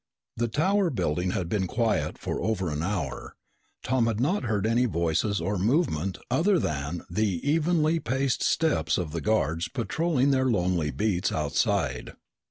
The 0.35 0.47
Tower 0.47 0.89
building 0.89 1.29
had 1.29 1.47
been 1.47 1.67
quiet 1.67 2.17
for 2.17 2.41
over 2.41 2.71
an 2.71 2.81
hour. 2.81 3.35
Tom 3.83 4.07
had 4.07 4.19
not 4.19 4.45
heard 4.45 4.65
any 4.65 4.85
voices 4.87 5.39
or 5.39 5.59
movement 5.59 6.17
other 6.31 6.57
than 6.57 7.03
the 7.07 7.39
evenly 7.47 7.99
paced 7.99 8.41
steps 8.41 8.97
of 8.97 9.11
the 9.11 9.21
guards 9.21 9.67
patrolling 9.67 10.31
their 10.31 10.45
lonely 10.49 10.89
beats 10.89 11.31
outside. 11.31 12.13